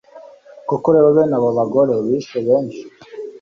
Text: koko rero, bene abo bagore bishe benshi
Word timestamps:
koko 0.67 0.87
rero, 0.95 1.09
bene 1.15 1.35
abo 1.37 1.49
bagore 1.57 1.93
bishe 2.05 2.37
benshi 2.47 2.81